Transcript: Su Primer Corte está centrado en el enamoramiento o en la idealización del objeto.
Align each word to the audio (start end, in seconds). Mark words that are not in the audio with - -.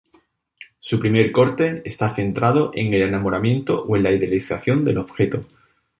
Su 0.79 0.99
Primer 0.99 1.31
Corte 1.31 1.83
está 1.85 2.09
centrado 2.09 2.71
en 2.73 2.91
el 2.91 3.03
enamoramiento 3.03 3.83
o 3.83 3.95
en 3.95 4.01
la 4.01 4.11
idealización 4.11 4.83
del 4.83 4.97
objeto. 4.97 5.43